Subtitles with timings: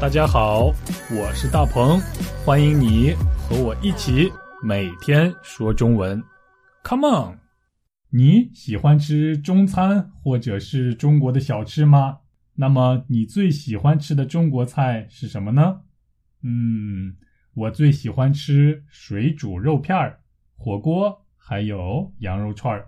[0.00, 0.66] 大家好，
[1.10, 1.98] 我是大鹏，
[2.46, 4.30] 欢迎你和我一起
[4.62, 6.22] 每天说中文。
[6.84, 7.38] Come on！
[8.08, 12.20] 你喜欢吃中餐或者是中国的小吃吗？
[12.54, 15.80] 那么你最喜欢吃的中国菜是什么呢？
[16.44, 17.16] 嗯，
[17.54, 20.20] 我最喜欢吃水煮肉片儿、
[20.56, 22.86] 火锅，还有羊肉串儿。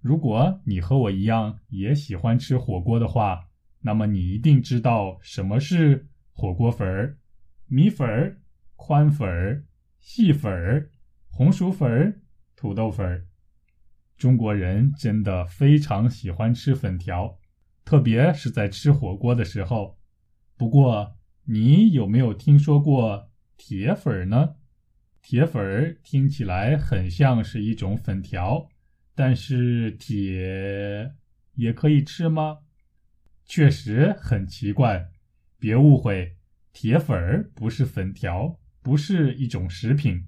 [0.00, 3.40] 如果你和我一样也喜欢吃火锅的话，
[3.80, 7.18] 那么你一定知道什么是火锅粉儿、
[7.66, 8.40] 米粉儿、
[8.76, 9.64] 宽粉儿、
[10.00, 10.90] 细粉儿、
[11.28, 12.20] 红薯粉儿、
[12.56, 13.26] 土豆粉儿。
[14.16, 17.38] 中国人真的非常喜欢吃粉条，
[17.84, 19.98] 特别是在吃火锅的时候。
[20.56, 24.56] 不过，你有没有听说过铁粉儿呢？
[25.20, 28.68] 铁粉儿听起来很像是一种粉条，
[29.14, 31.14] 但是铁
[31.54, 32.60] 也可以吃吗？
[33.44, 35.10] 确实很奇怪。
[35.62, 36.36] 别误会，
[36.72, 40.26] 铁粉儿不是粉条，不是一种食品。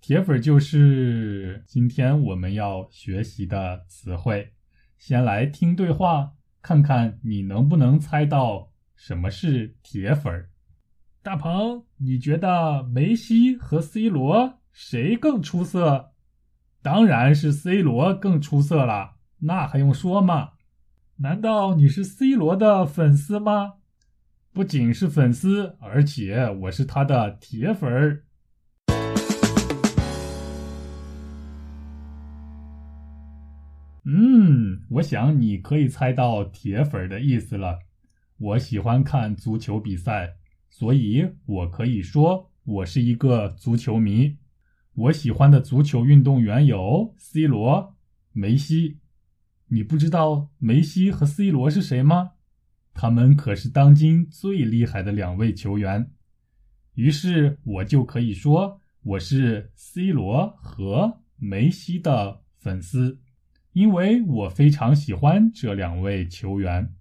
[0.00, 4.52] 铁粉就是今天我们要学习的词汇。
[4.96, 10.50] 先来听对话，看看你能不能猜到什么是铁粉儿。
[11.20, 16.12] 大鹏，你觉得梅西和 C 罗谁更出色？
[16.80, 20.50] 当然是 C 罗更出色了，那还用说吗？
[21.16, 23.79] 难道你是 C 罗的粉丝吗？
[24.52, 28.24] 不仅是粉丝，而且我是他的铁粉儿。
[34.04, 37.78] 嗯，我想你可以猜到铁粉的意思了。
[38.38, 40.34] 我喜欢看足球比赛，
[40.68, 44.38] 所以我可以说我是一个足球迷。
[44.94, 47.94] 我喜欢的足球运动员有 C 罗、
[48.32, 48.98] 梅西。
[49.68, 52.32] 你不知道梅西和 C 罗是谁吗？
[52.92, 56.10] 他们可是当今最厉害的两位球员。
[56.94, 63.20] 于是我就可以说我是 C 罗和梅西的粉丝。
[63.72, 66.92] 因为我非常喜欢这两位球员，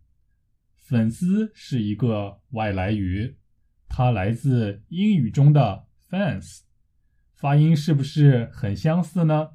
[0.75, 3.37] 粉丝是一个外来语，
[3.87, 6.59] 它来自英语中的 fans，
[7.33, 9.49] 发音是不是很相似呢？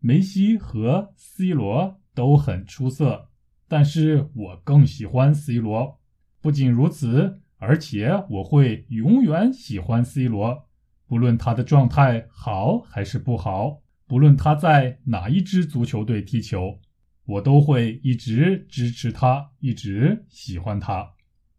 [0.00, 3.30] 梅西和 C 罗都很出色，
[3.72, 5.98] 但是我更喜欢 C 罗。
[6.42, 10.68] 不仅如此，而且我会永远喜欢 C 罗，
[11.06, 13.80] 不论他的状态好还是不好。
[14.06, 16.80] 不论他在哪一支足球队踢球，
[17.24, 21.10] 我都会一直支持他，一直喜欢他，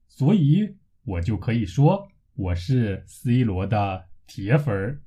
[0.07, 0.75] 所以
[1.05, 5.01] 我就可以说我是 C 罗的铁粉儿。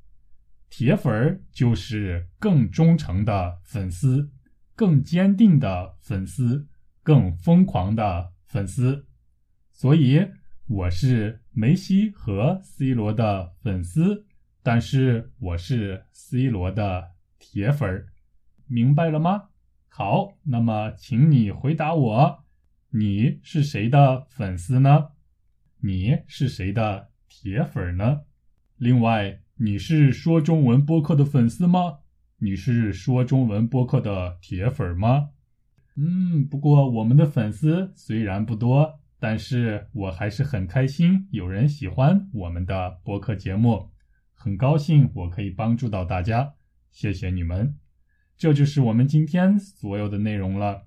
[0.68, 4.32] 铁粉儿就是更忠诚的粉丝，
[4.74, 6.66] 更坚定的粉丝，
[7.06, 9.06] 更疯狂的粉丝。
[9.70, 10.26] 所以
[10.66, 14.26] 我是梅西和 C 罗的粉丝，
[14.60, 17.12] 但是我是 C 罗的。
[17.38, 18.08] 铁粉儿，
[18.66, 19.50] 明白了吗？
[19.88, 22.44] 好，那么请你回答我，
[22.90, 25.10] 你是谁的粉丝呢？
[25.82, 28.22] 你是谁的铁粉呢？
[28.78, 31.98] 另外，你是说中文播客的粉丝吗？
[32.38, 35.28] 你是说中文播客的铁粉吗？
[35.96, 43.90] 嗯，不过我们的粉丝虽然不多，但是我还是很开心有人喜欢我们的播客节目，
[44.34, 46.52] 很高兴我可以帮助到大家。
[46.90, 47.78] 谢谢你们，
[48.36, 50.82] 这就是我们今天所有的内容了。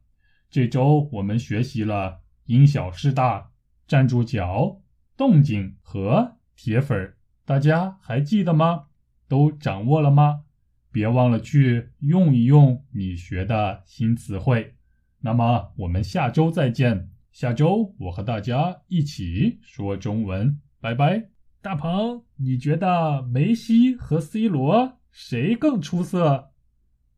[0.52, 3.52] 这周我们学习了因小失大、
[3.88, 4.82] 站住脚、
[5.18, 7.16] 动静和铁粉，
[7.46, 8.86] 大家还记得吗？
[9.28, 10.44] 都掌握了吗？
[10.92, 14.76] 别忘了去用一用你学的新词汇。
[15.22, 21.30] 那么我们下周再见，下周我和大家一起说中文，拜拜。
[21.62, 25.00] 大鹏，你觉得梅西和 C 罗？
[25.12, 26.52] 谁更出色？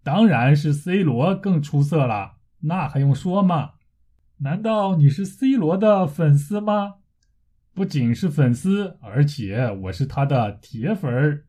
[0.03, 3.73] 当然是 C 罗更出色了，那还用说吗？
[4.38, 6.95] 难道你是 C 罗的粉丝吗？
[7.73, 11.45] 不仅是粉丝，而且我是他的铁粉儿。